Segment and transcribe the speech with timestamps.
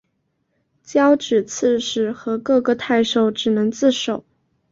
[0.83, 4.25] 交址刺史和各个太守只能自守。